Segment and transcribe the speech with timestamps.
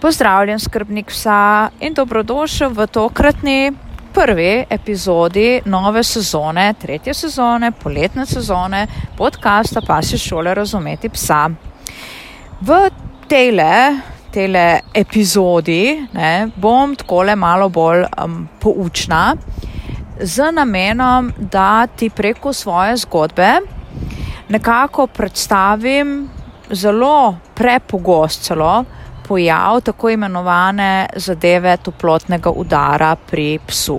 [0.00, 3.72] Pozdravljen, skrbnik psa in dobrodošel v tokratni
[4.12, 8.86] prvi epizodi nove sezone, tretje sezone, poletne sezone
[9.16, 11.48] podcasta Pasi šole razumeti psa.
[12.60, 12.80] V
[13.28, 13.96] tele,
[14.32, 19.32] tele epizodi ne, bom takole malo bolj um, poučna
[20.20, 23.50] z namenom, da ti preko svoje zgodbe
[24.48, 26.28] nekako predstavim
[26.70, 28.84] zelo prepogost celo
[29.28, 33.98] pojav tako imenovane zadeve toplotnega udara pri psu.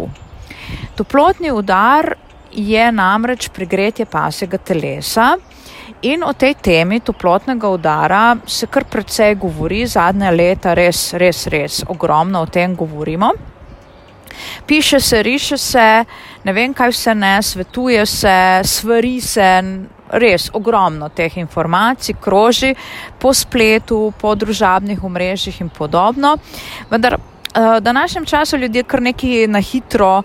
[0.95, 2.13] Toplotni udar
[2.51, 5.35] je namreč pregretje pasjega telesa
[6.01, 11.83] in o tej temi toplotnega udara se kar precej govori zadnja leta, res, res, res
[11.87, 13.31] ogromno o tem govorimo.
[14.65, 16.05] Piše se, riše se,
[16.43, 19.49] ne vem kaj vse ne, svetuje se, svari se,
[20.09, 22.75] res ogromno teh informacij kroži
[23.19, 26.37] po spletu, po družabnih omrežjih in podobno.
[26.89, 27.17] Vendar
[27.57, 30.23] v današnjem času ljudje kar neki na hitro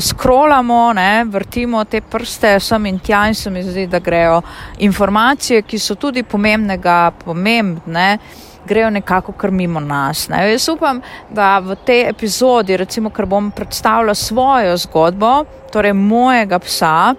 [0.00, 4.42] skrolamo, ne, vrtimo te prste sem in tja in se mi zdi, da grejo
[4.78, 8.18] informacije, ki so tudi pomembnega, pomembne,
[8.66, 10.28] grejo nekako kar mimo nas.
[10.28, 10.50] Ne.
[10.50, 11.00] Jaz upam,
[11.30, 17.14] da v tej epizodi, recimo, ker bom predstavila svojo zgodbo, torej mojega psa,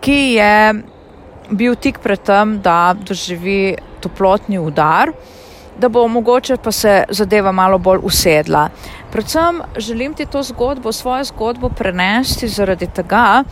[0.00, 0.74] ki je
[1.50, 5.12] bil tik pred tem, da doživi toplotni udar,
[5.78, 8.68] da bo mogoče pa se zadeva malo bolj usedla.
[9.12, 13.44] Predvsem želim ti to zgodbo, svojo zgodbo prenesti zaradi tega,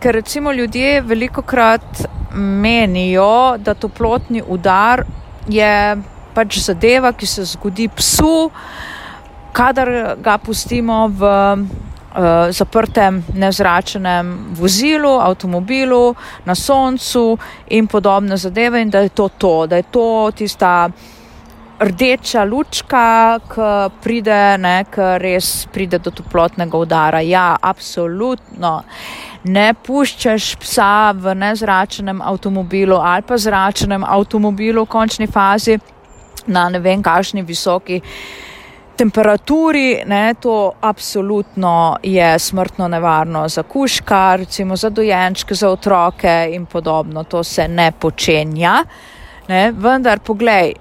[0.00, 5.04] ker recimo ljudje veliko krat menijo, da toplotni udar
[5.48, 5.96] je
[6.34, 8.50] pač zadeva, ki se zgodi psu,
[9.52, 11.30] kadar ga pustimo v
[12.50, 16.14] zaprtem nezračenem vozilu, avtomobilu,
[16.44, 17.38] na soncu
[17.70, 20.88] in podobne zadeve, in da je to to, da je to tista
[21.78, 23.68] rdeča lučka, ki
[24.02, 27.20] pride, ne, ki res pride do toplotnega udara.
[27.20, 28.82] Ja, absolutno.
[29.44, 35.78] Ne puščaš psa v nezračenem avtomobilu ali pa zračenem avtomobilu v končni fazi
[36.48, 38.00] na ne vem kakšni visoki
[38.98, 46.66] temperaturi, ne, to absolutno je smrtno nevarno za kuška, recimo za dojenčke, za otroke in
[46.66, 47.24] podobno.
[47.24, 48.82] To se ne počenja.
[49.48, 50.74] Ne, vendar, poglej,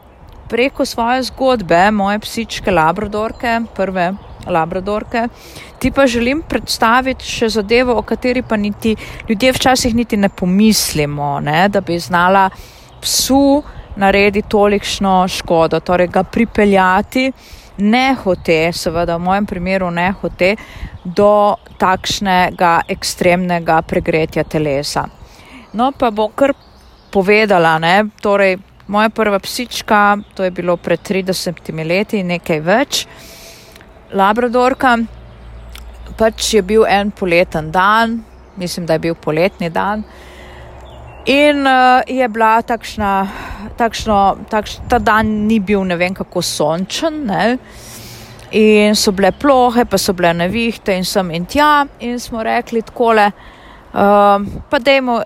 [0.49, 4.13] preko svoje zgodbe, moje psičke labradorke, prve
[4.47, 5.27] labradorke,
[5.79, 8.95] ti pa želim predstaviti še zadevo, o kateri pa niti
[9.29, 12.49] ljudje včasih niti ne pomislimo, ne, da bi znala
[13.01, 13.61] psu
[13.95, 17.31] narediti tolikšno škodo, torej ga pripeljati
[17.77, 20.55] ne hote, seveda v mojem primeru ne hote,
[21.03, 25.05] do takšnega ekstremnega pregretja telesa.
[25.73, 26.55] No, pa bom kar
[27.13, 33.05] povedala, ne, torej moja prva psička, to je bilo pred 30 leti, nekaj več,
[34.15, 34.95] Labradorka,
[36.17, 38.21] pač je bil en poleten dan,
[38.55, 40.03] mislim, da je bil poletni dan.
[41.27, 43.27] In uh, je bila takšna,
[43.75, 47.57] takšno, takš, ta dan ni bil ne vem kako sončen, ne?
[48.55, 52.79] in so bile plohe, pa so bile nevihte in sem in tja, in smo rekli
[52.79, 54.39] takole, uh,
[54.71, 55.17] pa dajmo,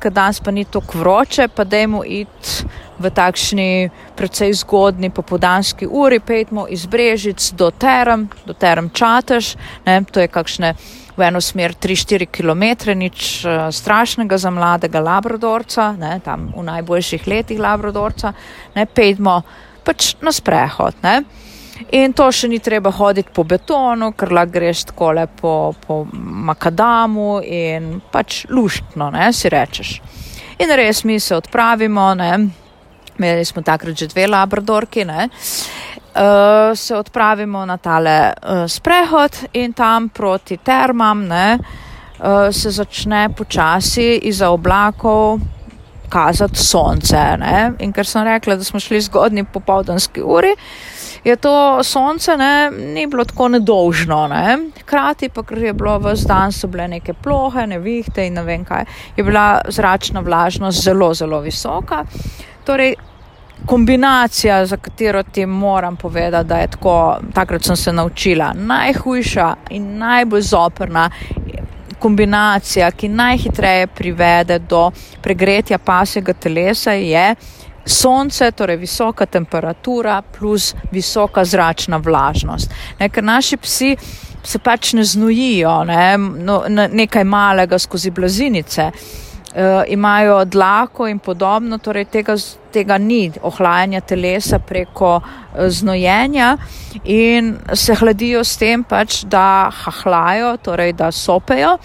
[0.00, 2.64] ker danes pa ni tako vroče, pa dajmo iti
[3.04, 3.68] v takšni
[4.16, 10.00] precej zgodni popodanski uri, pejdmo iz Brežic do Terem, do Terem Čatež, ne?
[10.08, 10.72] to je kakšne
[11.16, 17.26] v eno smer 3-4 km, nič uh, strašnega za mladega labradorca, ne, tam v najboljših
[17.30, 18.34] letih labradorca,
[18.74, 19.42] ne, pejdmo
[19.84, 20.98] pač na sprehod.
[21.04, 21.22] Ne.
[21.94, 26.04] In to še ni treba hoditi po betonu, ker lahko greš tako le po, po
[26.14, 29.96] makadamu in pač luštno, ne, si rečeš.
[30.62, 32.32] In res mi se odpravimo, ne,
[33.18, 35.73] imeli smo takrat že dve labradorki, ne, uh,
[36.74, 44.20] se odpravimo na tale uh, sprehod in tam proti termam ne, uh, se začne počasi
[44.22, 45.40] iza oblakov
[46.08, 47.22] kazati sonce.
[47.38, 47.72] Ne.
[47.78, 50.54] In ker sem rekla, da smo šli zgodni popovdanski uri,
[51.24, 54.26] je to sonce ne, ni bilo tako nedolžno.
[54.28, 54.58] Ne.
[54.80, 58.64] Hkrati pa, ker je bilo v zdan, so bile neke plohe, nevihte in ne vem
[58.64, 58.86] kaj,
[59.16, 62.04] je bila zračna vlažnost zelo, zelo visoka.
[62.64, 62.94] Torej,
[63.66, 69.98] kombinacija, za katero ti moram povedati, da je tako, takrat sem se naučila, najhujša in
[69.98, 71.10] najbolj zoprna
[71.98, 74.90] kombinacija, ki najhitreje privede do
[75.22, 77.34] pregretja pasjega telesa, je
[77.86, 82.70] sonce, torej visoka temperatura plus visoka zračna vlažnost.
[83.00, 83.96] Ne, ker naši psi
[84.44, 88.90] se pač ne znojijo, ne, no, nekaj malega skozi blazinice
[89.88, 92.34] imajo dlako in podobno, torej tega,
[92.72, 95.20] tega ni ohlajanja telesa preko
[95.68, 96.56] znojenja
[97.04, 101.76] in se hladijo s tem pač, da hahlajo, torej da sopejo.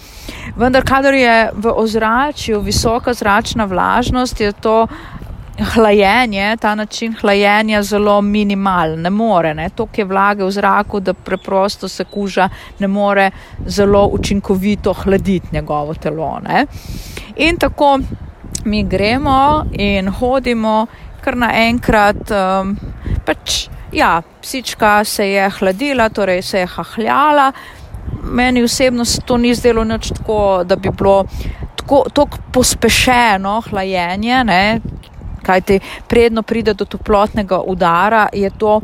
[0.56, 4.86] Vendar, kadar je v ozračju visoka zračna vlažnost, je to
[5.60, 11.14] hlajenje, ta način hlajenja zelo minimalen, ne more, ne, tok je vlage v zraku, da
[11.14, 13.30] preprosto se kuža ne more
[13.66, 16.38] zelo učinkovito hladiti njegovo telo.
[16.48, 16.66] Ne.
[17.36, 17.98] In tako
[18.64, 20.86] mi gremo in hodimo,
[21.20, 22.76] kar naenkrat um,
[23.26, 27.52] pač, ja, psička se je hladila, torej se je hahljala.
[28.22, 31.24] Meni osebno se to ni zdelo nič tako, da bi bilo
[31.76, 34.80] tako pospešeno hlajenje, ne,
[35.42, 38.80] kajti predno pride do toplotnega udara, je to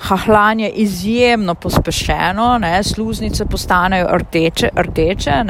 [0.00, 4.68] hahlanje izjemno pospešeno, ne, sluznice postanejo rdeče.
[4.76, 5.44] rdeče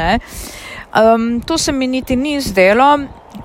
[0.94, 2.98] um, to se mi niti ni zdelo.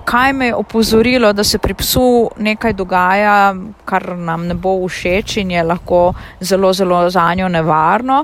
[0.05, 3.55] Kaj me je opozorilo, da se pri psu nekaj dogaja,
[3.85, 8.23] kar nam ne bo všeč in je lahko zelo, zelo za njo nevarno,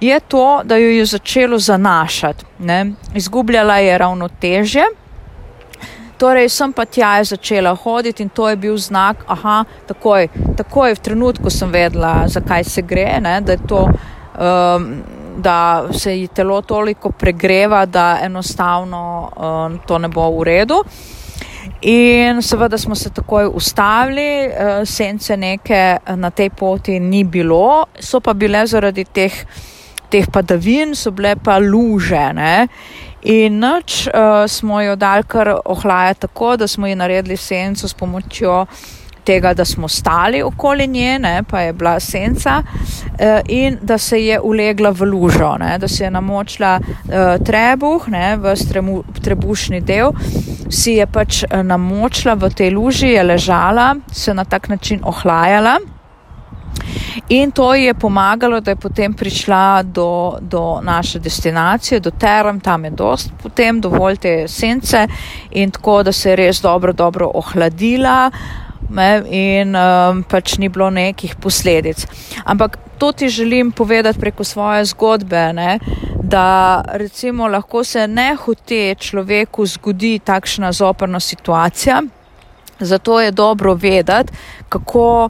[0.00, 2.44] je to, da jo je začelo zanašati.
[2.58, 2.92] Ne.
[3.14, 4.84] Izgubljala je ravnotežje.
[6.18, 10.98] Torej, sem pa tja začela hoditi in to je bil znak, aha, takoj, takoj v
[11.00, 14.88] trenutku sem vedela, zakaj se gre, ne, da, to, um,
[15.38, 20.82] da se ji telo toliko pregreva, da enostavno um, to ne bo v redu.
[21.80, 28.20] In seveda smo se takoj ustavili, uh, sence neke na tej poti ni bilo, so
[28.20, 29.34] pa bile zaradi teh,
[30.10, 32.32] teh padavin, so bile pa luže.
[32.34, 32.66] Ne.
[33.22, 37.94] In noč uh, smo jo dal kar ohlajati tako, da smo ji naredili senco s
[37.94, 38.66] pomočjo
[39.28, 44.20] tega, da smo stali okoli nje, ne, pa je bila senca uh, in da se
[44.24, 49.80] je ulegla v lužo, ne, da se je namočila uh, trebuh, ne, v stremu, trebušni
[49.80, 50.12] del,
[50.70, 55.78] si je pač namočila v tej luži, je ležala, se na tak način ohlajala.
[57.28, 62.60] In to ji je pomagalo, da je potem prišla do, do naše destinacije, do Terem,
[62.60, 65.06] tam je dost potem, dovolj te sence
[65.50, 68.30] in tako, da se je res dobro, dobro ohladila
[68.90, 72.06] ne, in um, pač ni bilo nekih posledic.
[72.44, 75.78] Ampak to ti želim povedati preko svoje zgodbe, ne,
[76.22, 82.02] da recimo lahko se ne hote človeku zgodi takšna zoprna situacija,
[82.80, 84.32] zato je dobro vedeti,
[84.68, 85.28] kako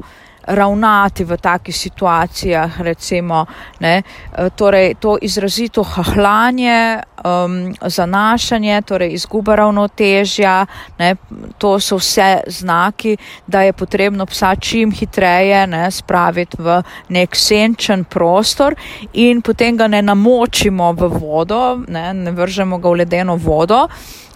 [0.49, 3.47] ravnati v takih situacijah, recimo,
[3.81, 10.67] ne, e, torej to izrazito hahlanje, um, zanašanje, torej izguba ravnotežja,
[10.99, 11.17] ne,
[11.59, 13.17] to so vse znaki,
[13.47, 18.75] da je potrebno psa čim hitreje ne, spraviti v nek senčen prostor
[19.13, 23.87] in potem ga ne namočimo v vodo, ne, ne vržemo ga v ledeno vodo,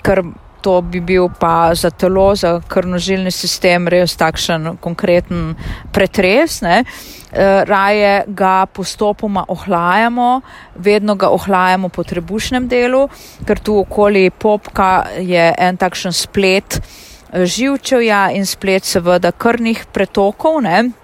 [0.03, 0.23] ker
[0.63, 5.57] to bi bil pa za telo, za krnožilni sistem res takšen konkreten
[5.93, 6.61] pretres.
[6.63, 6.83] Ne.
[7.33, 10.41] E, raje ga postopoma ohlajamo,
[10.77, 13.09] vedno ga ohlajamo po trebušnem delu,
[13.47, 20.61] ker tu okoli popka je en takšen splet e, živčevja in splet seveda krvnih pretokov.
[20.63, 21.02] Ne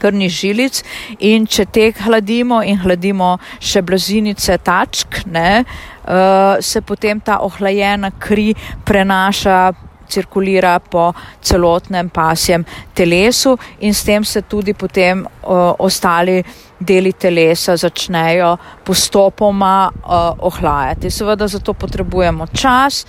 [0.00, 0.82] krvnih žilic
[1.18, 8.12] in če te hladimo in hladimo še blazinice tačk, ne, uh, se potem ta ohlajena
[8.20, 8.54] kri
[8.84, 9.60] prenaša
[10.08, 11.12] cirkulira po
[11.42, 12.64] celotnem pasjem
[12.94, 16.42] telesu in s tem se tudi potem uh, ostali
[16.78, 21.10] deli telesa začnejo postopoma uh, ohlajati.
[21.10, 23.06] Seveda zato potrebujemo čas,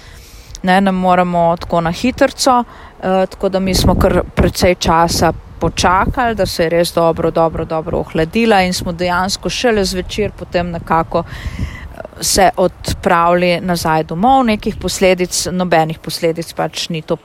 [0.63, 6.35] ne, ne moremo tako na hitrco, uh, tako da mi smo kar precej časa počakali,
[6.35, 11.23] da se je res dobro, dobro, dobro ohladila in smo dejansko šele zvečer potem nekako
[11.23, 17.17] eh, se odpravili nazaj domov, nekih posledic, nobenih posledic pač ni to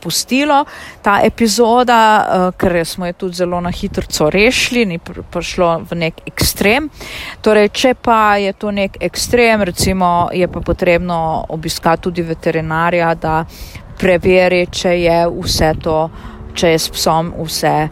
[0.00, 0.64] pustilo.
[1.02, 6.22] Ta epizoda, uh, ker smo jo tudi zelo na hitro rešili, ni prišlo v nek
[6.26, 6.88] ekstrem.
[7.42, 13.44] Torej, če pa je to nek ekstrem, recimo je pa potrebno obiskati tudi veterinarja, da
[14.00, 15.98] preveri, če je vse to
[16.54, 17.90] če je s psom vse eh,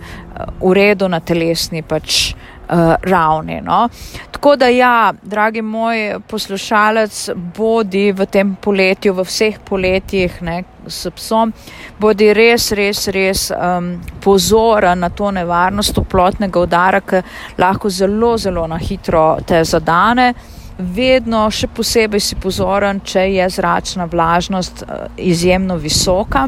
[0.61, 2.35] v redu na telesni pač
[2.69, 3.61] uh, ravni.
[3.61, 3.89] No.
[4.31, 11.11] Tako da ja, dragi moj poslušalec, bodi v tem poletju, v vseh poletjih ne, s
[11.17, 11.53] psom,
[11.99, 17.23] bodi res, res, res um, pozoren na to nevarnost toplotnega udara, ki
[17.59, 20.33] lahko zelo, zelo na hitro te zadane.
[20.79, 26.47] Vedno še posebej si pozoren, če je zračna vlažnost uh, izjemno visoka.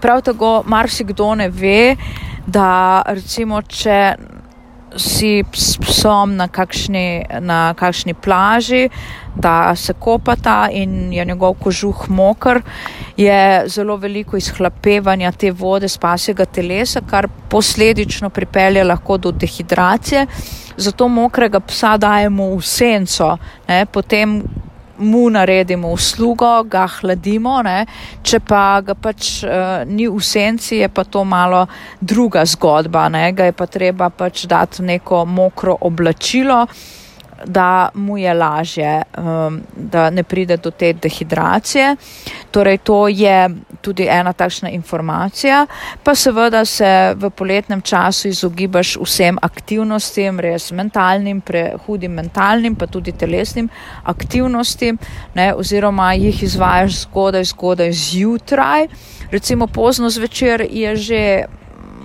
[0.00, 1.96] Prav tako marsikdo ne ve,
[2.46, 4.16] da recimo, če
[4.96, 8.88] si s psom na kakšni, na kakšni plaži,
[9.36, 12.62] da se kopata in je njegov kožuh mokr,
[13.16, 20.26] je zelo veliko izhlapevanja te vode z pasjega telesa, kar posledično pripelje lahko do dehidracije.
[20.76, 23.36] Zato mokrega psa dajemo v senco,
[23.68, 24.42] ne, potem
[24.98, 27.86] mu naredimo uslugo, ga hladimo, ne?
[28.22, 31.66] če pa ga pač uh, ni v senci, je pa to malo
[32.00, 33.32] druga zgodba, ne?
[33.32, 36.66] ga je pa treba pač dati neko mokro oblačilo
[37.44, 41.96] da mu je lažje, um, da ne pride do te dehidracije.
[42.50, 43.50] Torej, to je
[43.80, 45.66] tudi ena takšna informacija.
[46.02, 53.12] Pa seveda se v poletnem času izogibaš vsem aktivnostim, res mentalnim, prehudim mentalnim, pa tudi
[53.12, 53.68] telesnim
[54.04, 54.98] aktivnostim,
[55.34, 58.88] ne, oziroma jih izvajaš zgodaj, zgodaj zjutraj.
[59.30, 61.44] Recimo pozno zvečer je že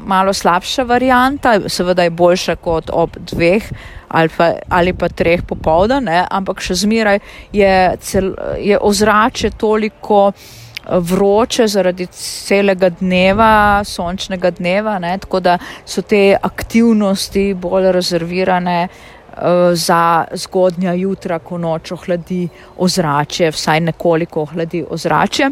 [0.05, 3.63] malo slabša varijanta, seveda je boljša kot ob dveh
[4.13, 7.19] ali pa, ali pa treh popovdan, ampak še zmeraj
[7.53, 15.15] je, cel, je ozračje toliko eh, vroče zaradi celega dneva, sončnega dneva, ne?
[15.21, 23.51] tako da so te aktivnosti bolj rezervirane uh, za zgodnja jutra, ko noč ohladi ozračje,
[23.51, 25.51] vsaj nekoliko ohladi ozračje.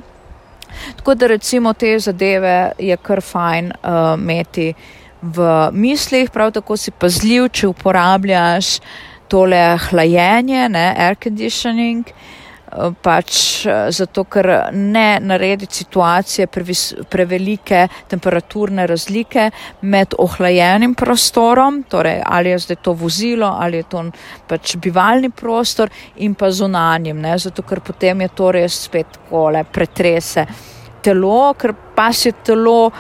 [0.95, 4.73] Tako da recimo te zadeve je kar fajn uh, imeti
[5.21, 8.79] v mislih, prav tako si pazljiv, če uporabljaš
[9.29, 13.33] tole hlajenje, ne, air conditioning, uh, pač
[13.67, 19.49] uh, zato, ker ne naredi situacije previs, prevelike temperaturne razlike
[19.81, 24.03] med ohlajenim prostorom, torej ali je zdaj to vozilo, ali je to
[24.47, 25.91] pač bivalni prostor
[26.25, 30.47] in pa zunanjim, ne, zato ker potem je to res spet kole pretrese
[31.01, 32.91] telo, ker pa se telo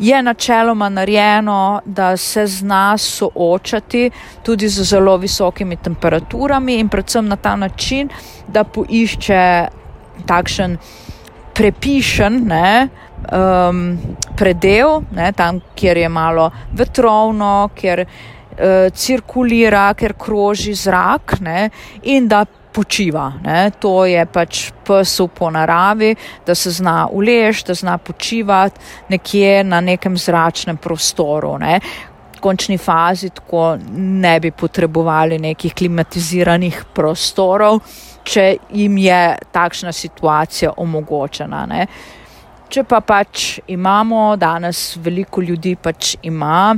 [0.00, 4.10] je načeloma narejeno, da se zna soočati
[4.42, 8.08] tudi z zelo visokimi temperaturami in predvsem na ta način,
[8.48, 9.66] da poišče
[10.26, 10.76] takšen
[11.54, 12.88] prepišen ne,
[13.32, 13.98] um,
[14.36, 21.70] predel, ne, tam, kjer je malo vetrovno, kjer uh, cirkulira, kjer kroži zrak ne,
[22.02, 23.32] in da počiva.
[23.42, 23.70] Ne.
[23.80, 26.14] To je pač pes po naravi,
[26.46, 31.58] da se zna ulež, da zna počivati nekje na nekem zračnem prostoru.
[31.58, 31.80] Ne.
[32.36, 37.82] V končni fazi tako ne bi potrebovali nekih klimatiziranih prostorov,
[38.24, 41.66] če jim je takšna situacija omogočena.
[41.66, 41.86] Ne.
[42.70, 46.70] Če pa pač imamo, danes veliko ljudi pač ima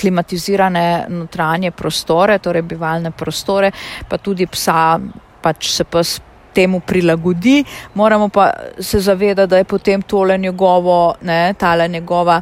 [0.00, 3.70] klimatizirane notranje prostore, torej bivalne prostore,
[4.08, 4.98] pa tudi psa,
[5.42, 6.20] pač se pes
[6.56, 7.64] temu prilagodi.
[7.94, 12.40] Moramo pa se zavedati, da je potem tole njegovo, ne, tale njegova.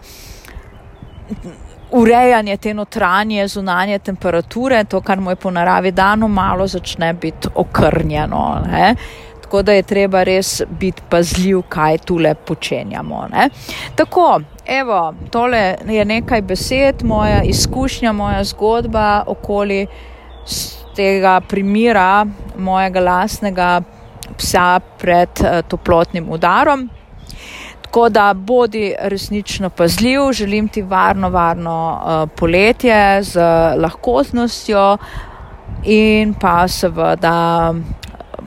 [1.90, 7.48] Urejanje te notranje, zunanje temperature, to, kar mu je po naravi dano, malo začne biti
[7.54, 8.62] okrnjeno.
[8.70, 8.94] Ne.
[9.54, 13.26] Tako da je treba res biti pazljiv, kaj tule počenjamo.
[13.30, 13.44] Ne.
[13.94, 19.86] Tako, Evo, tole je nekaj besed, moja izkušnja, moja zgodba okoli
[20.96, 22.26] tega primira
[22.58, 23.80] mojega lastnega
[24.38, 26.88] psa pred uh, toplotnim udarom.
[27.82, 33.40] Tako da bodi resnično pazljiv, želim ti varno, varno uh, poletje z
[33.78, 34.96] lahkotnostjo
[35.84, 37.74] in pa seveda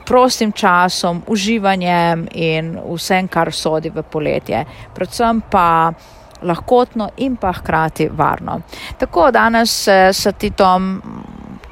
[0.08, 4.64] prostim časom, uživanjem in vsem, kar sodi v poletje.
[4.94, 5.92] Predvsem pa
[6.42, 8.60] lahkotno in pa hkrati varno.
[8.98, 11.02] Tako danes se s Titom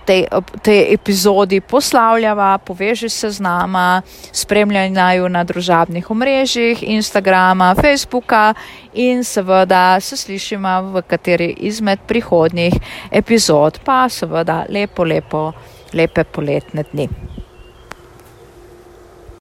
[0.07, 0.27] tej,
[0.63, 4.03] tej epizodi poslavljava, poveži se z nama,
[4.33, 8.55] spremljaj naju na družabnih omrežjih, Instagrama, Facebooka
[8.95, 12.75] in seveda se slišimo v kateri izmed prihodnjih
[13.11, 15.51] epizod, pa seveda lepo, lepo,
[15.93, 17.09] lepe poletne dni.